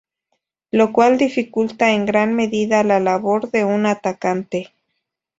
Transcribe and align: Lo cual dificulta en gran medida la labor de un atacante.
Lo 0.71 0.91
cual 0.93 1.19
dificulta 1.19 1.91
en 1.91 2.07
gran 2.07 2.33
medida 2.33 2.83
la 2.83 2.99
labor 2.99 3.51
de 3.51 3.65
un 3.65 3.85
atacante. 3.85 4.73